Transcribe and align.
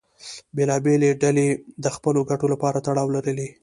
بېلابېلې 0.55 1.09
ډلې 1.21 1.47
د 1.83 1.85
خپلو 1.95 2.19
ګټو 2.29 2.47
لپاره 2.53 2.83
تړاو 2.85 3.13
لرلې. 3.15 3.49